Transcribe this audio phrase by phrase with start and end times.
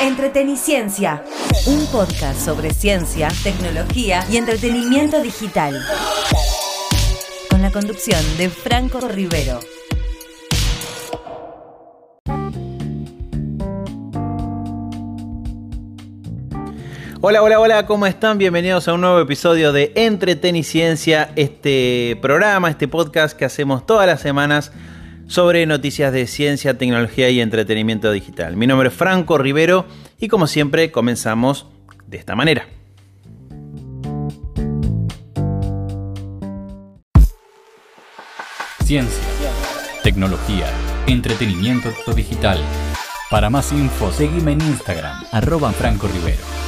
[0.00, 1.24] Entreteniciencia,
[1.66, 5.74] un podcast sobre ciencia, tecnología y entretenimiento digital.
[7.50, 9.58] Con la conducción de Franco Rivero.
[17.20, 18.38] Hola, hola, hola, ¿cómo están?
[18.38, 24.20] Bienvenidos a un nuevo episodio de Entreteniciencia, este programa, este podcast que hacemos todas las
[24.20, 24.70] semanas
[25.28, 28.56] sobre noticias de ciencia, tecnología y entretenimiento digital.
[28.56, 29.86] Mi nombre es Franco Rivero
[30.18, 31.66] y como siempre comenzamos
[32.06, 32.66] de esta manera.
[38.84, 39.22] Ciencia,
[40.02, 40.66] tecnología,
[41.06, 42.58] entretenimiento digital.
[43.30, 46.67] Para más info, seguime en Instagram, arroba Franco Rivero.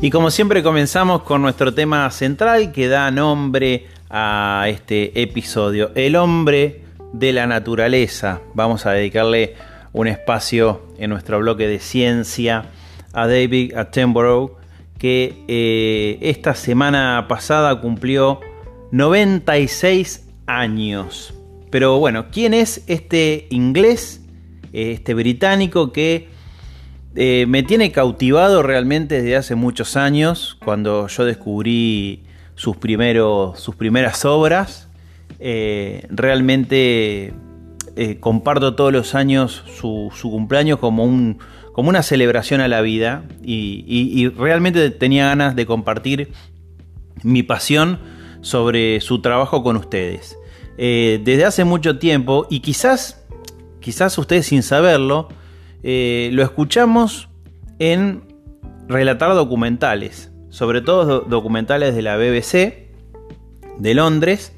[0.00, 6.14] Y como siempre comenzamos con nuestro tema central que da nombre a este episodio, el
[6.14, 8.40] hombre de la naturaleza.
[8.54, 9.56] Vamos a dedicarle
[9.92, 12.66] un espacio en nuestro bloque de ciencia
[13.12, 14.56] a David Attenborough,
[14.98, 18.38] que eh, esta semana pasada cumplió
[18.92, 21.34] 96 años.
[21.70, 24.24] Pero bueno, ¿quién es este inglés,
[24.72, 26.28] este británico que
[27.20, 32.22] eh, me tiene cautivado realmente desde hace muchos años, cuando yo descubrí
[32.54, 34.88] sus, primeros, sus primeras obras.
[35.40, 37.34] Eh, realmente
[37.96, 41.40] eh, comparto todos los años su, cumpleaños como, un,
[41.72, 46.30] como, una celebración a la vida y, realmente tenía ganas de compartir
[47.24, 47.98] mi pasión
[48.42, 50.38] sobre su trabajo con ustedes.
[50.76, 53.26] desde hace mucho tiempo y quizás,
[53.80, 55.30] quizás ustedes sin saberlo,
[55.82, 57.28] eh, lo escuchamos
[57.78, 58.22] en
[58.88, 62.88] relatar documentales, sobre todo documentales de la BBC
[63.78, 64.52] de Londres,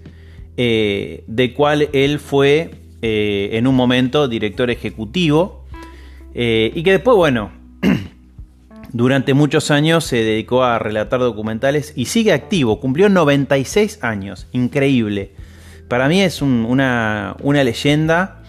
[0.56, 2.70] eh, de cual él fue
[3.02, 5.60] eh, en un momento director ejecutivo
[6.32, 7.50] y que después, bueno,
[8.92, 15.32] durante muchos años se dedicó a relatar documentales y sigue activo, cumplió 96 años, increíble.
[15.88, 18.42] Para mí es una, una, leyenda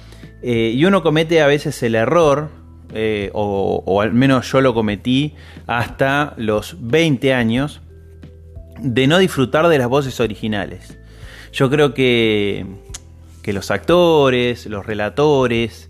[0.44, 2.61] y uno comete a veces el error
[2.94, 5.36] eh, o, al menos yo lo cometí
[5.68, 7.82] hasta los 20 años,
[8.80, 10.98] de no disfrutar de las voces originales.
[11.54, 12.66] Yo creo que,
[13.44, 15.90] que los actores, los relatores,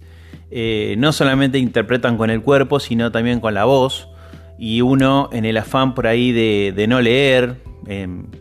[0.52, 4.10] eh, no solamente interpretan con el cuerpo, sino también con la voz.
[4.60, 7.56] Y uno en el afán por ahí de, no leer,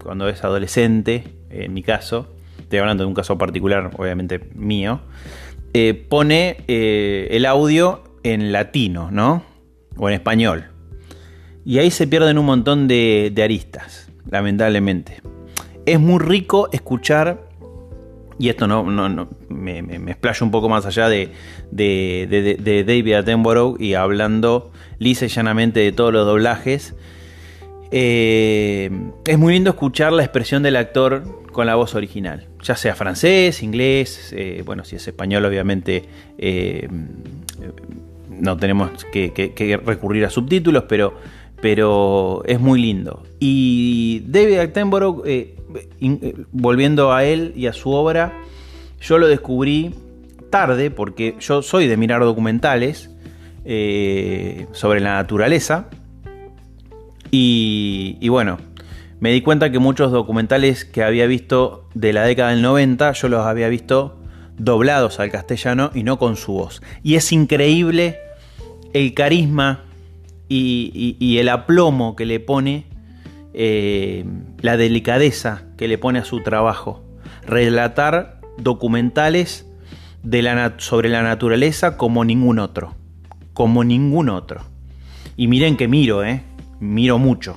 [0.03, 5.01] cuando es adolescente, en mi caso, estoy hablando de un caso particular, obviamente mío,
[5.73, 9.43] eh, pone el audio en latino, ¿no?
[9.97, 10.67] O en español.
[11.65, 15.21] Y ahí se pierden un montón de, aristas, lamentablemente.
[15.87, 17.49] Es muy rico escuchar,
[18.39, 21.31] y esto no, no, me, me, explayo un poco más allá de,
[21.71, 26.95] de, David Attenborough y hablando lisa y llanamente de todos los doblajes.
[27.93, 28.91] Eh,
[29.27, 33.63] es muy lindo escuchar la expresión del actor con la voz original, ya sea francés,
[33.63, 36.05] inglés, eh, bueno, si es español, obviamente
[36.39, 36.89] eh,
[38.41, 41.15] no tenemos que, recurrir a subtítulos, pero,
[41.61, 43.23] pero es muy lindo.
[43.39, 45.57] Y David Attenborough, eh,
[46.01, 48.33] eh, volviendo a él y a su obra,
[49.01, 49.95] yo lo descubrí
[50.51, 53.11] tarde, porque yo soy de mirar documentales
[53.65, 55.89] eh, sobre la naturaleza.
[57.31, 58.59] Y, y, bueno,
[59.21, 63.29] me di cuenta que muchos documentales que había visto de la década del 90, yo
[63.29, 64.21] los había visto
[64.61, 66.83] doblados al castellano y no con su voz.
[67.03, 68.19] Y es increíble
[68.93, 69.85] el carisma
[70.49, 72.87] y, el aplomo que le pone,
[73.55, 74.25] eh,
[74.61, 77.03] la delicadeza que le pone a su trabajo.
[77.47, 79.67] Relatar documentales
[80.79, 82.95] sobre la naturaleza como ningún otro.
[83.55, 84.63] Como ningún otro.
[85.37, 86.43] Y miren que miro, ¿eh?
[86.81, 87.57] Miro mucho.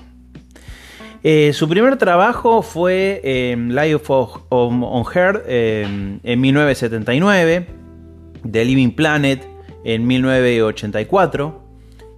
[1.24, 7.68] Eh, su primer trabajo fue Life of, on Earth en 1979,
[8.50, 9.53] The Living Planet
[9.84, 11.62] en 1984.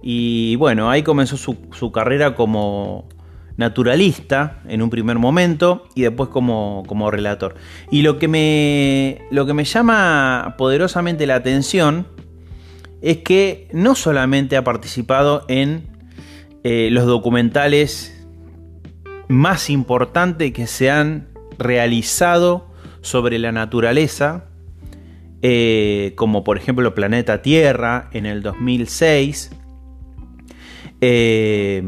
[0.02, 3.08] Y bueno, ahí comenzó su, carrera como
[3.56, 7.54] naturalista en un primer momento y después como, como, relator.
[7.90, 12.06] Y lo que, me, lo que me llama poderosamente la atención
[13.02, 15.88] es que no solamente ha participado en
[16.64, 18.12] eh, los documentales
[19.28, 21.28] más importantes que se han
[21.58, 22.66] realizado
[23.00, 24.46] sobre la naturaleza,
[25.42, 29.50] eh, como por ejemplo Planeta Tierra en el 2006,
[31.00, 31.82] eh,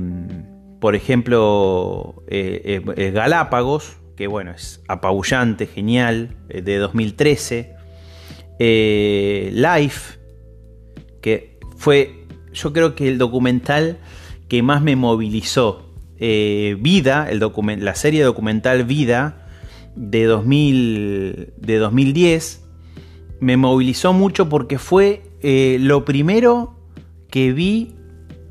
[0.80, 7.74] por ejemplo eh, Galápagos, que bueno, es apabullante, genial, de 2013.
[8.58, 10.18] Eh, Life,
[11.22, 13.98] que fue, yo creo que el documental
[14.48, 15.84] que más me movilizó.
[16.20, 17.40] Vida, el
[17.84, 19.46] la serie documental Vida
[19.94, 22.67] de, 2000, de 2010,
[23.40, 26.76] me movilizó mucho porque fue lo primero
[27.30, 27.94] que vi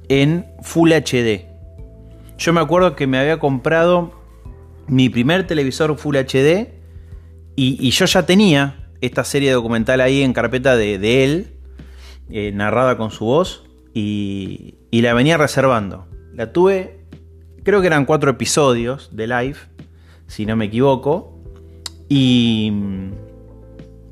[0.10, 1.46] en Full HD.
[2.38, 4.14] Yo me acuerdo que me había comprado
[4.88, 6.78] mi primer televisor Full HD
[7.56, 11.48] y, yo ya tenía esta serie documental ahí en carpeta de, él,
[12.30, 13.64] eh, narrada con su voz,
[13.94, 16.06] y, la venía reservando.
[16.34, 17.00] La tuve,
[17.64, 19.58] creo que eran cuatro episodios de live,
[20.28, 21.42] si no me equivoco,
[22.08, 22.72] y,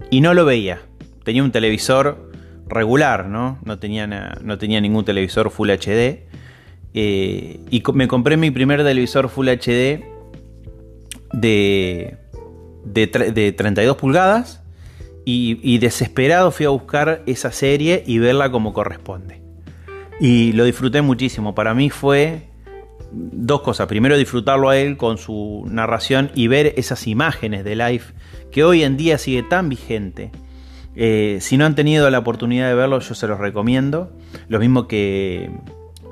[0.10, 0.82] y no lo veía.
[1.24, 2.32] Tenía un televisor
[2.68, 3.60] regular, ¿no?
[3.64, 6.24] No tenía, no tenía ningún televisor Full HD.
[6.94, 10.06] Eh, y me compré mi primer televisor Full HD
[11.34, 12.18] de,
[12.86, 14.62] de, 32 pulgadas
[15.26, 19.42] y, desesperado fui a buscar esa serie y verla como corresponde.
[20.20, 21.56] Y lo disfruté muchísimo.
[21.56, 22.44] Para mí fue
[23.12, 23.88] dos cosas.
[23.88, 28.04] Primero disfrutarlo a él con su narración y ver esas imágenes de live
[28.52, 30.32] que hoy en día sigue tan vigente.
[30.96, 34.12] Eh, si no han tenido la oportunidad de verlo, yo se los recomiendo.
[34.48, 35.50] Lo mismo que,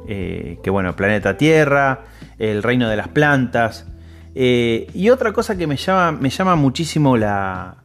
[0.07, 2.05] eh, que bueno, Planeta Tierra,
[2.37, 3.87] El Reino de las Plantas.
[4.35, 7.83] Eh, y otra cosa que me llama, me llama muchísimo la,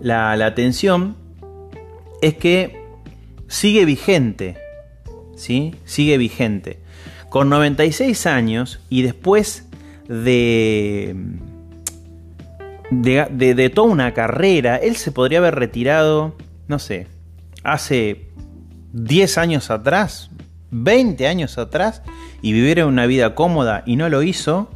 [0.00, 1.16] la, atención
[2.20, 2.84] es que
[3.48, 4.56] sigue vigente.
[5.36, 5.74] ¿sí?
[5.84, 6.80] Sigue vigente.
[7.34, 9.66] Con 96 años y después
[10.06, 11.16] de,
[12.92, 16.36] de, de, toda una carrera, él se podría haber retirado,
[16.68, 17.08] no sé,
[17.64, 18.28] hace
[18.92, 20.30] 10 años atrás,
[20.70, 22.02] 20 años atrás,
[22.40, 24.70] y vivir una vida cómoda y no lo hizo.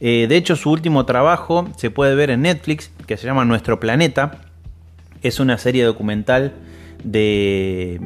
[0.00, 3.78] Eh, de hecho, su último trabajo se puede ver en Netflix, que se llama Nuestro
[3.78, 4.40] Planeta.
[5.22, 6.54] Es una serie documental
[7.04, 8.00] de,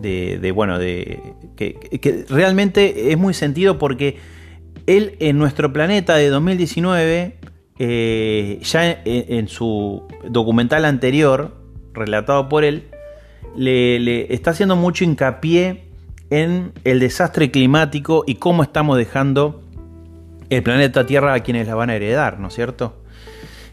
[0.00, 1.20] de, bueno, de
[1.56, 4.18] que, realmente es muy sentido porque
[4.86, 7.38] él en Nuestro Planeta de 2019,
[7.78, 11.56] eh, ya en, su documental anterior,
[11.92, 12.88] relatado por él,
[13.56, 15.84] le está haciendo mucho hincapié
[16.30, 19.62] en el desastre climático y cómo estamos dejando
[20.50, 22.96] el planeta Tierra a quienes la van a heredar, ¿no es cierto?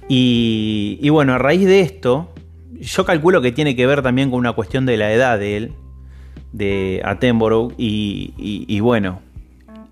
[0.08, 2.34] Y, bueno, a raíz de esto,
[2.74, 5.74] yo calculo que tiene que ver también con una cuestión de la edad de él,
[6.52, 9.22] de Attenborough, y, bueno,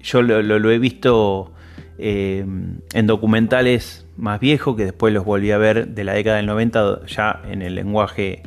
[0.02, 1.52] yo lo, he visto
[1.98, 2.46] eh,
[2.94, 7.06] en documentales más viejos, que después los volví a ver de la década del 90
[7.08, 8.44] ya en el lenguaje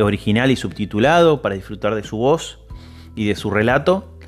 [0.00, 2.60] original y subtitulado para disfrutar de su voz
[3.14, 4.18] y de su relato.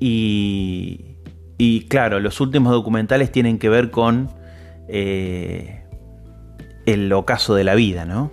[0.00, 1.14] Y,
[1.58, 4.28] y claro, los últimos documentales tienen que ver con
[4.88, 5.82] eh,
[6.86, 8.32] el ocaso de la vida, ¿no?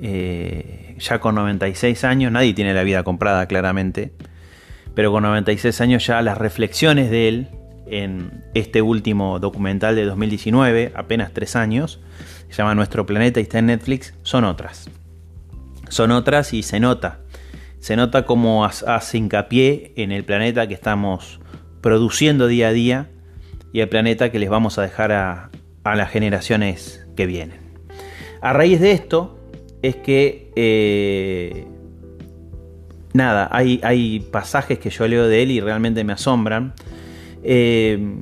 [0.00, 4.12] Eh, ya con 96 años, nadie tiene la vida comprada claramente,
[4.94, 7.48] pero con 96 años ya las reflexiones de él
[7.86, 12.00] en este último documental de 2019, apenas tres años,
[12.48, 14.90] se llama Nuestro Planeta y está en Netflix, son otras.
[15.88, 17.20] Son otras y se nota.
[17.80, 21.40] Se nota cómo hace hincapié en el planeta que estamos
[21.80, 23.10] produciendo día a día
[23.72, 25.50] y el planeta que les vamos a dejar a,
[25.84, 27.60] las generaciones que vienen.
[28.42, 29.37] A raíz de esto
[29.82, 31.66] es que, eh,
[33.12, 36.74] nada, hay, hay, pasajes que yo leo de él y realmente me asombran.
[37.42, 38.16] Eh,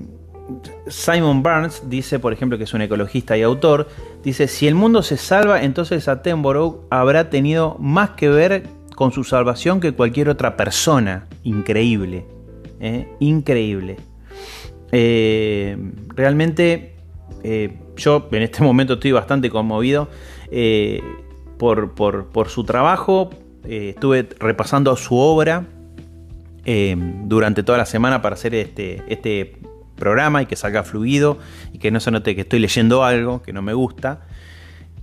[0.86, 3.88] Simon Barnes dice, por ejemplo, que es un ecologista y autor,
[4.22, 9.24] dice, si el mundo se salva, entonces Attenborough habrá tenido más que ver con su
[9.24, 11.26] salvación que cualquier otra persona.
[11.42, 12.26] Increíble.
[12.80, 13.08] ¿eh?
[13.18, 13.96] increíble.
[14.92, 16.94] Realmente
[17.96, 20.08] yo en este momento estoy bastante conmovido
[21.58, 23.30] por, su trabajo.
[23.64, 25.64] estuve repasando su obra
[26.64, 29.58] durante toda la semana para hacer este, este
[29.96, 31.38] programa y que salga fluido
[31.72, 34.20] y que no se note que estoy leyendo algo que no me gusta.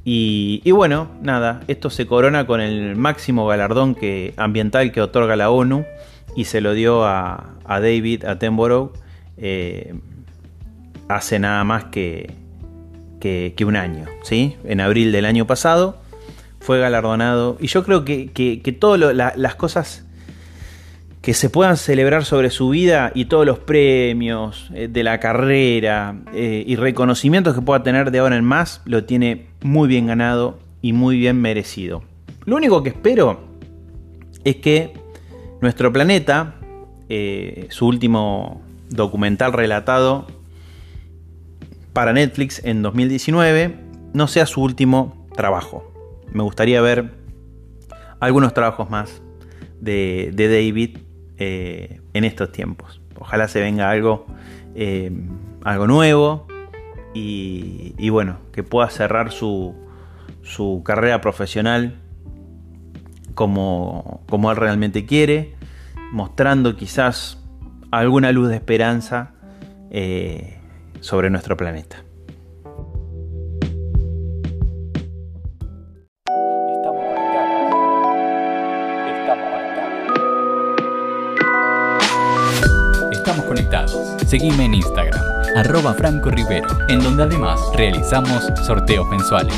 [0.05, 5.35] Y, y, bueno, nada, esto se corona con el máximo galardón que, ambiental que otorga
[5.35, 5.85] la ONU
[6.35, 8.91] y se lo dio a, David Attenborough
[9.37, 9.95] eh,
[11.07, 12.33] hace nada más que,
[13.21, 14.57] que, un año, ¿sí?
[14.65, 16.02] En abril del año pasado
[16.63, 20.05] fue galardonado y yo creo que, que, todas las cosas
[21.21, 26.15] que se puedan celebrar sobre su vida y todos los premios eh, de la carrera
[26.33, 30.57] eh, y reconocimientos que pueda tener de ahora en más, lo tiene muy bien ganado
[30.81, 32.01] y muy bien merecido.
[32.45, 33.41] Lo único que espero
[34.45, 34.93] es que
[35.61, 36.55] nuestro planeta,
[37.09, 40.27] eh, su último documental relatado,
[41.91, 43.75] para Netflix en 2019
[44.13, 45.92] no sea su último trabajo.
[46.33, 47.11] Me gustaría ver
[48.19, 49.21] algunos trabajos más
[49.79, 50.97] de, David
[51.37, 53.01] eh, en estos tiempos.
[53.19, 54.25] Ojalá se venga algo,
[54.75, 55.11] eh,
[55.63, 56.47] algo nuevo
[57.13, 59.75] y, bueno, que pueda cerrar su,
[60.41, 61.99] su carrera profesional
[63.35, 65.55] como, él realmente quiere,
[66.11, 67.43] mostrando quizás
[67.91, 69.33] alguna luz de esperanza
[69.91, 70.59] eh,
[71.01, 72.03] sobre nuestro planeta.
[84.33, 85.21] Seguime en Instagram,
[85.55, 89.53] arroba Franco Rivero, en donde además realizamos sorteos mensuales.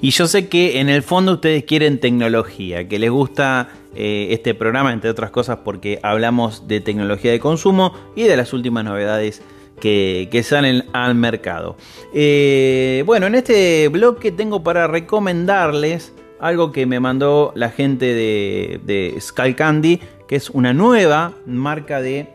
[0.00, 4.54] Y yo sé que en el fondo ustedes quieren tecnología, que les gusta eh, este
[4.54, 9.42] programa, entre otras cosas, porque hablamos de tecnología de consumo y de las últimas novedades
[9.78, 11.76] que, salen al mercado.
[12.12, 18.06] Eh, bueno, en este blog que tengo para recomendarles algo que me mandó la gente
[18.14, 22.28] de, de Candy, que es una nueva marca de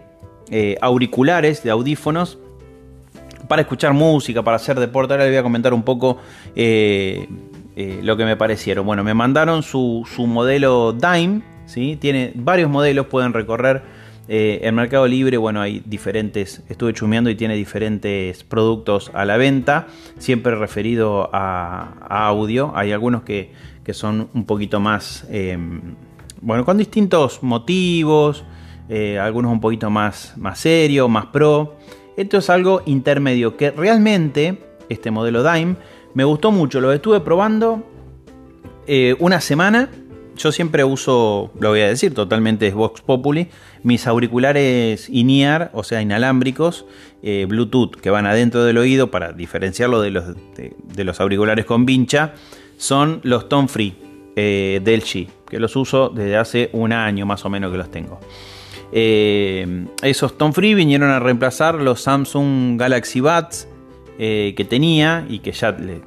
[0.49, 2.37] eh, auriculares, de audífonos
[3.47, 5.13] para escuchar música, para hacer deporte.
[5.13, 6.17] Ahora les voy a comentar un poco
[6.55, 7.27] eh,
[8.01, 8.85] lo que me parecieron.
[8.85, 11.97] Bueno, me mandaron su, modelo Dime, ¿sí?
[11.99, 15.37] tiene varios modelos, pueden recorrer eh, el Mercado Libre.
[15.37, 19.87] Bueno, hay diferentes, estuve chumeando y tiene diferentes productos a la venta,
[20.17, 22.71] siempre referido a, audio.
[22.75, 23.51] Hay algunos que,
[23.91, 25.95] son un poquito más, em,
[26.41, 28.45] bueno, con distintos motivos,
[28.89, 31.77] eh, algunos un poquito más, más serio, más pro.
[32.15, 35.75] Esto es algo intermedio que realmente, este modelo Dime,
[36.13, 37.83] me gustó mucho, lo estuve probando
[38.85, 39.89] eh, una semana.
[40.37, 43.49] Yo siempre uso, lo voy a decir, totalmente es Vox Populi,
[43.83, 46.85] mis auriculares INEAR, o sea, inalámbricos,
[47.21, 52.33] eh, Bluetooth, que van adentro del oído para diferenciarlo de los, auriculares con vincha,
[52.77, 53.95] son los Tone Free
[54.35, 57.91] eh, del G, que los uso desde hace un año más o menos que los
[57.91, 58.19] tengo.
[58.91, 63.67] esos Tone Free vinieron a reemplazar los Samsung Galaxy Buds
[64.19, 66.01] eh, que tenía y que ya le,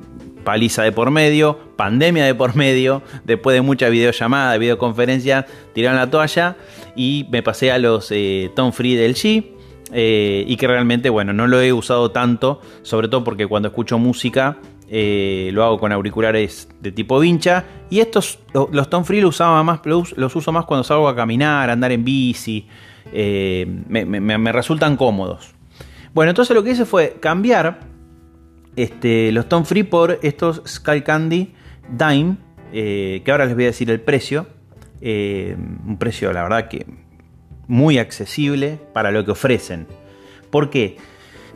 [0.47, 6.09] paliza de por medio, pandemia de por medio, después de mucha videollamada, videoconferencia, tiraron la
[6.09, 6.57] toalla
[6.95, 9.45] y me pasé a los eh, Tom Free del G.
[9.93, 13.99] Eh, y que realmente, bueno, no lo he usado tanto, sobre todo porque cuando escucho
[13.99, 14.57] música
[14.89, 17.65] lo hago con auriculares de tipo vincha.
[17.91, 21.71] Y estos, los Tom Free los, usaba más, los, uso más cuando salgo a caminar,
[21.71, 22.67] a andar en bici.
[23.13, 25.55] me, resultan cómodos.
[26.15, 27.96] Bueno, entonces lo que hice fue cambiar
[28.77, 31.55] este, los Tom Free por estos Sky Candy
[31.89, 32.37] Dime,
[32.73, 34.47] eh, que ahora les voy a decir el precio.
[35.01, 35.57] Eh,
[35.87, 36.87] un precio, la verdad, que
[37.69, 39.87] muy accesible para lo que ofrecen.
[40.51, 40.97] ¿Por qué?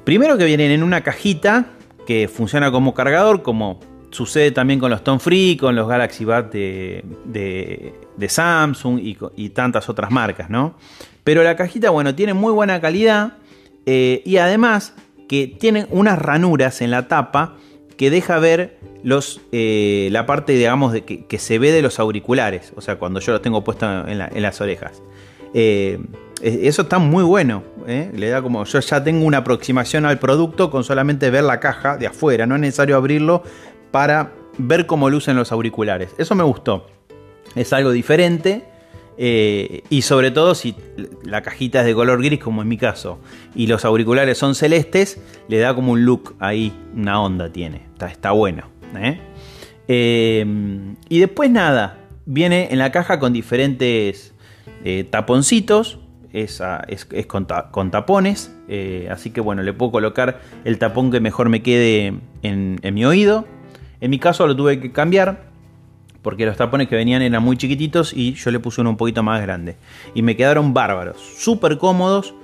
[0.05, 1.67] Primero que vienen en una cajita
[2.07, 6.51] que funciona como cargador, como sucede también con los Tom Free, con los Galaxy Buds
[6.51, 7.95] de,
[8.29, 9.01] Samsung
[9.37, 10.75] y, tantas otras marcas, ¿no?
[11.23, 13.35] Pero la cajita, bueno, tiene muy buena calidad
[13.87, 14.95] eh, y además
[15.31, 17.55] que tienen unas ranuras en la tapa
[17.97, 22.73] que deja ver los, eh, la parte, digamos, de que, se ve de los auriculares.
[22.75, 25.01] O sea, cuando yo los tengo puestos en, las orejas.
[25.55, 26.01] Eh,
[26.43, 27.63] eso está muy bueno.
[27.87, 28.11] ¿eh?
[28.13, 28.65] Le da como.
[28.65, 32.45] Yo ya tengo una aproximación al producto con solamente ver la caja de afuera.
[32.45, 33.45] No es necesario abrirlo
[33.93, 36.11] para ver cómo lucen los auriculares.
[36.19, 36.89] Eso me gustó.
[37.55, 38.65] Es algo diferente.
[39.23, 40.75] Eh, y sobre todo si
[41.25, 43.19] la cajita es de color gris, como en mi caso,
[43.55, 47.83] y los auriculares son celestes, le da como un look ahí, una onda tiene.
[48.01, 48.63] Está, bueno.
[48.97, 49.21] ¿eh?
[49.89, 50.47] Eh,
[51.11, 54.33] y después nada, viene en la caja con diferentes
[55.11, 55.99] taponcitos.
[56.33, 56.63] Es,
[57.27, 57.47] con,
[57.91, 58.57] tapones.
[59.11, 63.47] así que bueno, le puedo colocar el tapón que mejor me quede en mi oído.
[64.01, 65.50] En mi caso lo tuve que cambiar
[66.23, 69.23] porque los tapones que venían eran muy chiquititos y yo le puse uno un poquito
[69.23, 69.77] más grande.
[70.15, 72.35] Y me quedaron bárbaros, súper cómodos.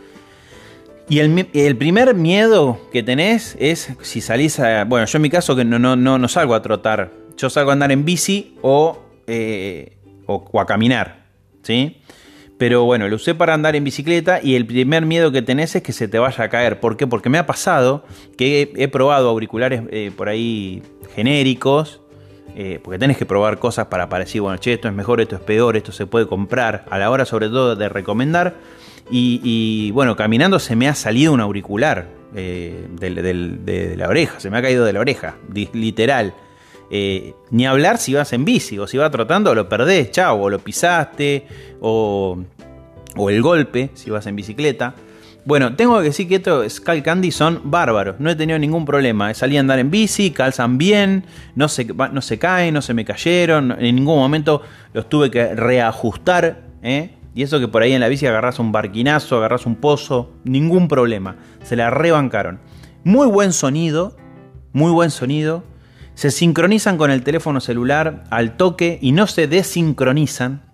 [1.09, 4.85] Y el, primer miedo que tenés es si salís a...
[4.85, 7.75] Bueno, yo en mi caso que no, no, no, salgo a trotar, yo salgo a
[7.75, 11.27] andar en bici o, eh, o, a caminar,
[11.63, 11.99] ¿sí?
[12.59, 15.83] Pero bueno, lo usé para andar en bicicleta y el primer miedo que tenés es
[15.83, 16.81] que se te vaya a caer.
[16.81, 17.07] ¿Por qué?
[17.07, 18.05] Porque me ha pasado
[18.37, 20.83] que he, probado auriculares eh, por ahí
[21.15, 22.01] genéricos
[22.59, 25.43] eh, porque tenés que probar cosas para decir, bueno, che, esto es mejor, esto es
[25.43, 28.55] peor, esto se puede comprar, a la hora sobre todo de recomendar.
[29.11, 34.57] Y, bueno, caminando se me ha salido un auricular eh, de, la oreja, se me
[34.57, 35.37] ha caído de la oreja,
[35.75, 36.33] literal.
[36.91, 40.49] Eh, ni hablar si vas en bici o si vas trotando, lo perdés, chao, o
[40.49, 41.47] lo pisaste,
[41.81, 42.39] o
[43.29, 44.95] el golpe si vas en bicicleta.
[45.47, 48.17] Bueno, tengo que decir que estos Skull Candy son bárbaros.
[48.19, 49.33] No he tenido ningún problema.
[49.33, 51.25] Salí a andar en bici, calzan bien,
[51.55, 53.71] no se, no se caen, no se me cayeron.
[53.79, 54.63] En ningún momento
[54.93, 56.65] los tuve que reajustar.
[56.83, 57.15] ¿eh?
[57.33, 60.89] Y eso que por ahí en la bici agarras un barquinazo, agarras un pozo, ningún
[60.89, 61.37] problema.
[61.63, 62.59] Se la rebancaron.
[63.05, 64.17] Muy buen sonido,
[64.73, 65.63] muy buen sonido.
[66.15, 70.66] Se sincronizan con el teléfono celular al toque y no se desincronizan.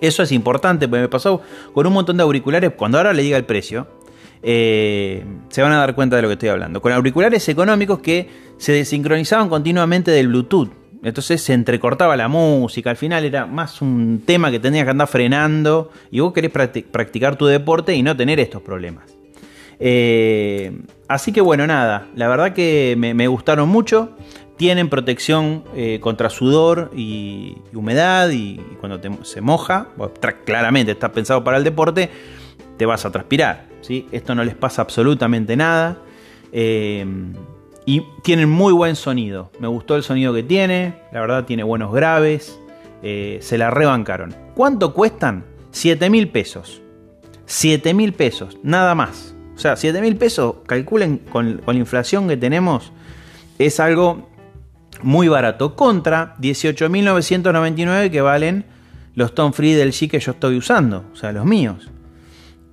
[0.00, 1.42] Eso es importante, porque me pasó
[1.72, 2.72] con un montón de auriculares.
[2.76, 3.86] Cuando ahora le diga el precio,
[4.42, 6.80] eh, se van a dar cuenta de lo que estoy hablando.
[6.80, 10.70] Con auriculares económicos que se desincronizaban continuamente del Bluetooth.
[11.02, 12.90] Entonces se entrecortaba la música.
[12.90, 15.90] Al final era más un tema que tenías que andar frenando.
[16.10, 19.04] Y vos querés practicar tu deporte y no tener estos problemas.
[19.78, 20.72] Eh,
[21.08, 22.06] así que bueno, nada.
[22.14, 24.14] La verdad que me gustaron mucho
[24.60, 29.88] tienen protección eh, contra sudor y, humedad y, cuando se moja,
[30.44, 32.10] claramente está pensado para el deporte,
[32.76, 33.68] te vas a transpirar.
[33.80, 34.06] ¿sí?
[34.12, 35.96] Esto no les pasa absolutamente nada.
[36.52, 37.06] Eh,
[37.86, 39.50] y tienen muy buen sonido.
[39.60, 40.94] Me gustó el sonido que tiene.
[41.10, 42.60] La verdad tiene buenos graves.
[43.02, 44.36] Eh, se la rebancaron.
[44.54, 45.46] ¿Cuánto cuestan?
[45.70, 46.82] 7 mil pesos.
[47.46, 49.34] 7 mil pesos, nada más.
[49.56, 52.92] O sea, 7 mil pesos, calculen con la inflación que tenemos,
[53.58, 54.28] es algo
[55.02, 58.64] muy barato, contra 18.999 que valen
[59.14, 61.90] los Tom Free del G que yo estoy usando, o sea, los míos.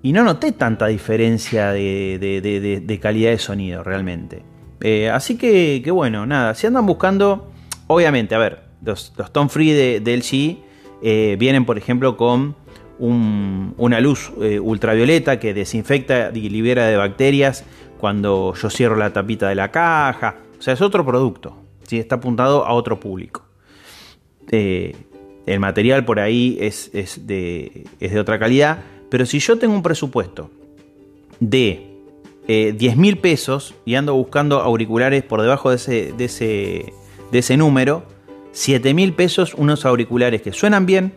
[0.04, 4.44] Y no noté tanta diferencia de, calidad de sonido realmente.
[4.82, 7.52] Eh, así que, bueno, nada, si andan buscando,
[7.88, 10.60] obviamente, a ver, los, Tom Free del G
[11.02, 12.56] eh, vienen, por ejemplo, con
[13.00, 17.64] una luz eh, ultravioleta que desinfecta y libera de bacterias
[18.00, 20.38] cuando yo cierro la tapita de la caja.
[20.58, 23.48] O sea, es otro producto está apuntado a otro público.
[24.52, 24.96] Eh,
[25.46, 26.92] el material por ahí es,
[27.26, 27.86] de,
[28.20, 30.50] otra calidad, pero si yo tengo un presupuesto
[31.40, 31.88] de
[32.48, 36.94] 10 eh, mil pesos y ando buscando auriculares por debajo de ese, de ese,
[37.32, 38.04] de ese número,
[38.52, 41.14] 7 mil pesos unos auriculares que suenan bien,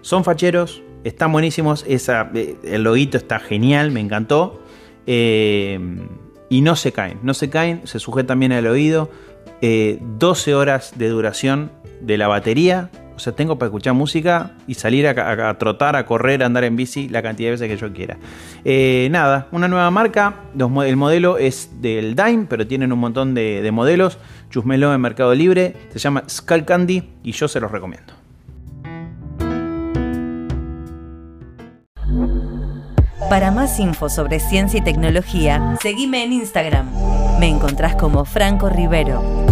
[0.00, 4.62] son facheros, están buenísimos, esa, eh, el loguito está genial, me encantó.
[6.48, 9.10] y no se caen, no se caen, se sujetan bien al oído,
[9.60, 12.90] 12 eh, horas de duración de la batería.
[13.16, 16.76] O sea, tengo para escuchar música y salir a, trotar, a correr, a andar en
[16.76, 18.18] bici la cantidad de veces que yo quiera.
[18.62, 20.34] Eh, nada, una nueva marca.
[20.54, 24.18] el modelo es del Dime, pero tienen un montón de, modelos.
[24.50, 25.74] Chusmelo en Mercado Libre.
[25.92, 28.12] Se llama Skull Candy y yo se los recomiendo.
[33.30, 36.86] Para más info sobre ciencia y tecnología, seguime en Instagram.
[37.40, 39.45] Me encontrás como Franco Rivero.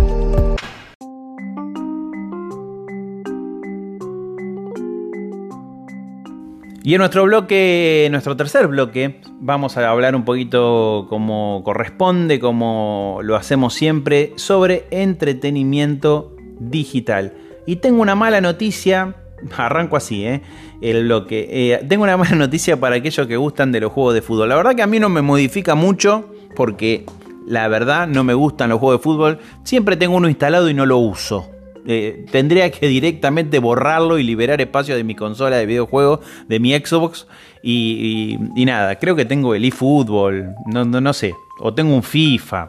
[6.85, 13.21] Y en nuestro bloque, nuestro tercer bloque, vamos a hablar un poquito como corresponde, como
[13.23, 17.33] lo hacemos siempre, sobre entretenimiento digital.
[17.67, 19.17] Y tengo una mala noticia
[19.57, 20.43] Arranco así, ¿eh?
[20.81, 21.49] El bloque.
[21.51, 24.49] Eh, tengo una mala noticia para aquellos que gustan de los juegos de fútbol.
[24.49, 27.05] La verdad que a mí no me modifica mucho porque
[27.47, 29.39] la verdad no me gustan los juegos de fútbol.
[29.65, 31.54] Siempre tengo uno instalado y no lo uso.
[31.87, 36.75] Eh, tendría que directamente borrarlo y liberar espacio de mi consola de videojuegos, de mi
[36.75, 37.27] Xbox.
[37.63, 41.35] Y, nada, creo que tengo el eFootball, no, no, no sé.
[41.61, 42.69] O tengo un FIFA.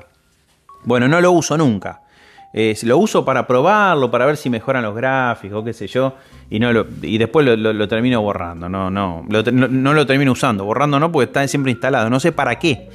[0.83, 2.01] Bueno, no lo uso nunca.
[2.57, 6.13] Eh, lo uso para probarlo, para ver si mejoran los gráficos, qué sé yo,
[6.49, 8.69] y, no y después lo, termino borrando.
[8.69, 10.63] No, no, no, lo termino usando.
[10.63, 12.09] Borrando no, porque está siempre instalado.
[12.09, 12.89] No sé para qué.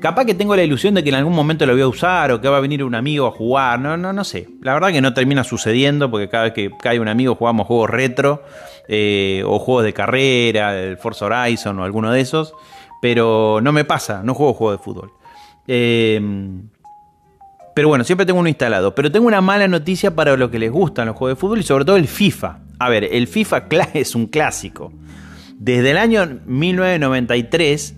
[0.00, 2.40] Capaz que tengo la ilusión de que en algún momento lo voy a usar o
[2.40, 3.80] que va a venir un amigo a jugar.
[3.80, 4.48] No, no, no sé.
[4.62, 7.90] La verdad que no termina sucediendo porque cada vez que cae un amigo jugamos juegos
[7.90, 8.42] retro
[8.86, 12.54] eh, o juegos de carrera, el Forza Horizon o alguno de esos.
[13.02, 15.12] Pero no me pasa, no juego juegos de fútbol.
[15.66, 16.20] Eh,
[17.78, 18.92] pero bueno, siempre tengo uno instalado.
[18.92, 21.62] Pero tengo una mala noticia para los que les gustan los juegos de fútbol y
[21.62, 22.58] sobre todo el FIFA.
[22.76, 24.92] A ver, el FIFA es un clásico.
[25.58, 27.94] Desde el año 1993,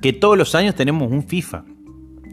[0.00, 1.64] que todos los años tenemos un FIFA.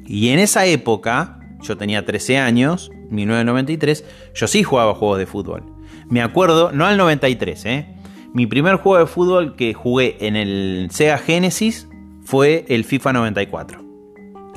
[0.06, 5.64] Y en esa época, yo tenía 13 años, 1993, yo sí jugaba juegos de fútbol.
[6.10, 7.88] Me acuerdo, no al 93, ¿eh?
[8.34, 11.88] Mi primer juego de fútbol que jugué en el Sega Genesis
[12.24, 13.84] fue el FIFA 94.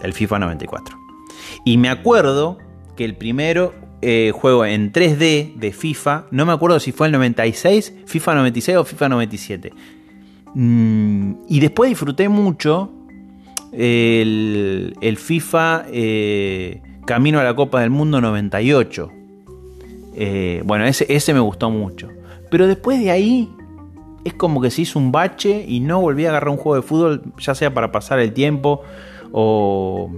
[0.02, 0.98] El FIFA 94.
[1.64, 2.58] Y me acuerdo
[2.96, 7.12] que el primero eh, juego en 3D de FIFA, no me acuerdo si fue el
[7.12, 9.72] 96, FIFA 96 o FIFA 97.
[10.54, 12.90] Mm, y después disfruté mucho
[13.72, 19.10] el, FIFA eh, Camino a la Copa del Mundo 98.
[20.16, 22.08] Eh, bueno, ese, ese me gustó mucho.
[22.50, 23.48] Pero después de ahí
[24.24, 26.82] es como que se hizo un bache y no volví a agarrar un juego de
[26.82, 28.82] fútbol, ya sea para pasar el tiempo
[29.32, 30.10] o...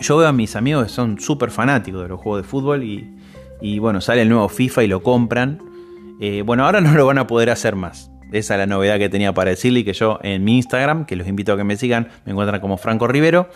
[0.00, 3.78] Yo veo a mis amigos que son súper fanáticos de los juegos de fútbol y,
[3.80, 5.58] bueno, sale el nuevo FIFA y lo compran.
[6.20, 8.08] Eh, bueno, ahora no lo van a poder hacer más.
[8.32, 11.26] Esa es la novedad que tenía para decirle que yo en mi Instagram, que los
[11.26, 13.48] invito a que me sigan, me encuentran como Franco Rivero,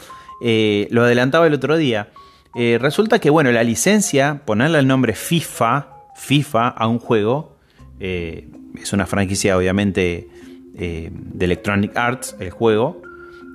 [0.43, 2.09] eh, lo adelantaba el otro día.
[2.55, 7.57] Eh, resulta que, bueno, la licencia, ponerle el nombre FIFA, FIFA a un juego,
[8.01, 10.29] es una franquicia obviamente
[10.75, 13.01] de Electronic Arts, el juego,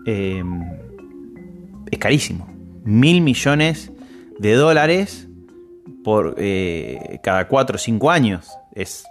[0.06, 2.48] es carísimo.
[2.86, 3.92] Mil millones
[4.40, 5.28] de dólares
[6.06, 6.38] por
[7.22, 8.50] cada 4 o 5 años.
[8.74, 9.04] Es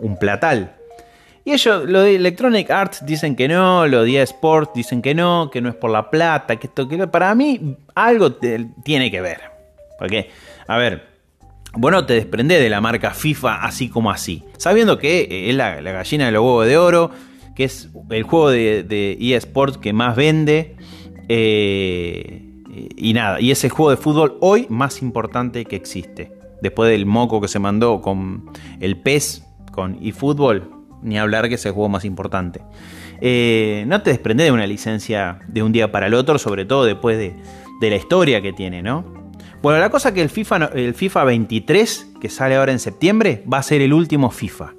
[0.00, 0.74] un platal.
[1.44, 5.50] Y ellos, lo de Electronic Arts dicen que no, lo de Sports dicen que no,
[5.52, 9.40] que no es por la plata, que esto, que Para mí, algo tiene que ver.
[9.98, 10.30] Porque,
[10.66, 11.06] a ver,
[11.74, 14.42] bueno, te desprende de la marca FIFA así como así.
[14.56, 17.10] Sabiendo que eh, es la, gallina de los huevos de oro,
[17.54, 20.76] que es el juego de, de eSports que más vende.
[21.28, 22.42] Eh,
[22.96, 26.32] y nada, y es el juego de fútbol hoy más importante que existe.
[26.62, 30.73] Después del moco que se mandó con el PES, con eFootball,
[31.04, 32.62] ni hablar que es el juego más importante.
[33.20, 36.84] Eh, no te desprende de una licencia de un día para el otro, sobre todo
[36.84, 37.34] después de,
[37.80, 39.04] la historia que tiene, ¿no?
[39.60, 43.58] Bueno, la cosa que el FIFA, el FIFA 23, que sale ahora en septiembre, va
[43.58, 44.72] a ser el último FIFA.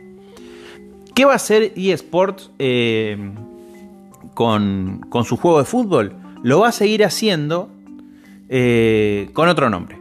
[1.13, 3.31] ¿Qué va a hacer eSports eh,
[4.33, 6.15] con, su juego de fútbol?
[6.41, 7.69] Lo va a seguir haciendo
[8.49, 9.99] eh, con otro nombre.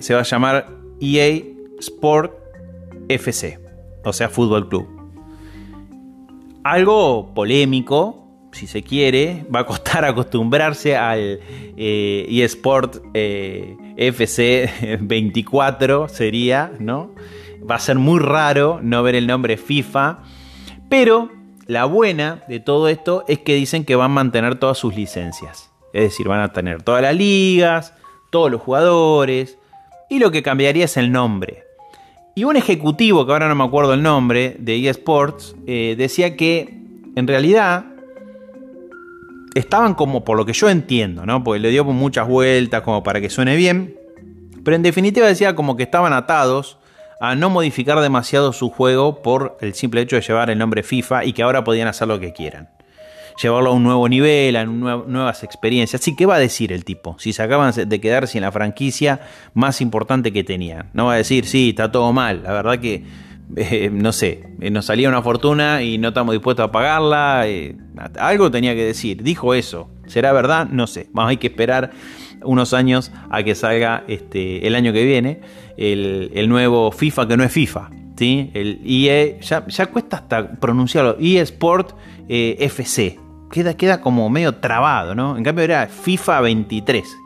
[0.00, 0.68] Se va a llamar
[1.00, 1.42] EA
[1.78, 2.32] Sport
[3.08, 3.60] FC,
[4.04, 4.99] o sea, Fútbol Club
[6.64, 8.20] algo polémico,
[8.52, 11.40] si se quiere, va a costar acostumbrarse al
[11.76, 17.14] eh, eSport eh, FC 24, sería, ¿no?
[17.68, 20.20] Va a ser muy raro no ver el nombre FIFA,
[20.88, 21.30] pero
[21.66, 25.70] la buena de todo esto es que dicen que van a mantener todas sus licencias.
[25.92, 27.94] Es decir, van a tener todas las ligas,
[28.30, 29.58] todos los jugadores,
[30.08, 31.64] y lo que cambiaría es el nombre.
[32.40, 36.74] Y un ejecutivo, que ahora no me acuerdo el nombre, de eSports, eh, decía que
[37.14, 37.84] en realidad
[39.54, 41.44] estaban como, por lo que yo entiendo, ¿no?
[41.44, 43.94] Porque le dio muchas vueltas como para que suene bien.
[44.64, 46.78] Pero en definitiva decía como que estaban atados
[47.20, 51.26] a no modificar demasiado su juego por el simple hecho de llevar el nombre FIFA
[51.26, 52.70] y que ahora podían hacer lo que quieran
[53.40, 56.00] llevarlo a un nuevo nivel, a nuevas experiencias.
[56.02, 57.16] Así, ¿qué va a decir el tipo?
[57.18, 59.20] Si se acaban de quedar sin la franquicia
[59.54, 60.90] más importante que tenían.
[60.92, 62.42] No va a decir, sí, está todo mal.
[62.42, 63.04] La verdad que,
[63.56, 67.42] eh, no sé, eh, nos salía una fortuna y no estamos dispuestos a pagarla.
[67.46, 67.76] Eh,
[68.18, 69.22] algo tenía que decir.
[69.22, 69.90] Dijo eso.
[70.06, 70.68] ¿Será verdad?
[70.68, 71.08] No sé.
[71.12, 71.90] Vamos, hay que esperar
[72.42, 75.40] unos años a que salga este, el año que viene
[75.76, 77.90] el, nuevo FIFA que no es FIFA.
[78.20, 78.50] ¿Sí?
[78.52, 81.94] El IE, ya, ya cuesta hasta pronunciarlo, IE Sport
[82.28, 83.18] FC
[83.50, 85.36] queda, queda como medio trabado, ¿no?
[85.36, 87.18] En cambio era FIFA 23.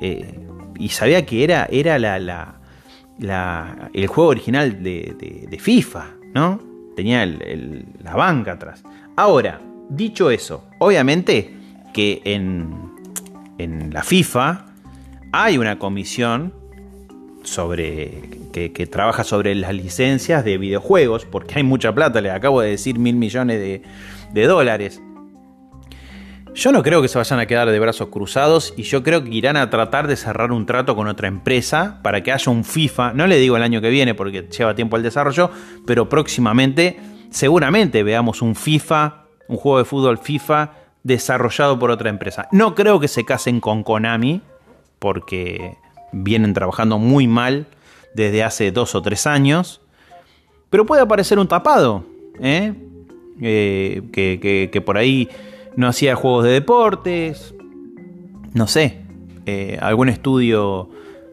[0.00, 0.40] Eh,
[0.78, 2.60] y sabía que era, era la,
[3.92, 6.60] el juego original de, FIFA, ¿no?
[6.96, 8.82] Tenía la banca atrás.
[9.16, 11.54] Ahora, dicho eso, obviamente
[11.92, 12.92] que en,
[13.58, 14.66] en la FIFA
[15.32, 16.54] hay una comisión
[17.42, 22.70] sobre que, trabaja sobre las licencias de videojuegos, porque hay mucha plata, les acabo de
[22.70, 23.82] decir mil millones de,
[24.32, 25.00] de dólares.
[26.54, 29.30] Yo no creo que se vayan a quedar de brazos cruzados y yo creo que
[29.30, 33.12] irán a tratar de cerrar un trato con otra empresa para que haya un FIFA,
[33.12, 35.50] no le digo el año que viene porque lleva tiempo el desarrollo,
[35.86, 36.98] pero próximamente
[37.30, 40.72] seguramente veamos un FIFA, un juego de fútbol FIFA
[41.04, 42.48] desarrollado por otra empresa.
[42.50, 44.42] No creo que se casen con Konami
[44.98, 45.76] porque
[46.12, 47.66] vienen trabajando muy mal
[48.14, 49.80] desde hace dos o tres años,
[50.70, 52.04] pero puede aparecer un tapado,
[52.40, 52.74] ¿eh?
[53.40, 55.28] Eh, que por ahí
[55.76, 57.54] no hacía juegos de deportes,
[58.52, 58.98] no sé,
[59.46, 60.90] eh, algún estudio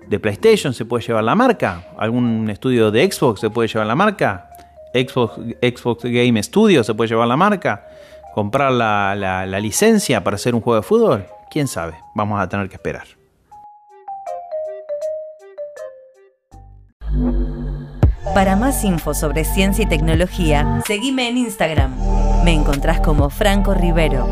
[0.08, 3.96] de PlayStation se puede llevar la marca, algún estudio de Xbox se puede llevar la
[3.96, 4.50] marca,
[4.94, 7.88] Xbox, Xbox Game Studio se puede llevar la marca,
[8.34, 12.70] comprar la, la licencia para hacer un juego de fútbol, quién sabe, vamos a tener
[12.70, 13.08] que esperar.
[18.36, 21.96] Para más info sobre ciencia y tecnología, seguime en Instagram.
[22.44, 24.28] Me encontrás como Franco Rivero.